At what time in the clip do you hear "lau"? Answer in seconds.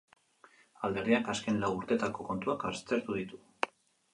1.65-1.69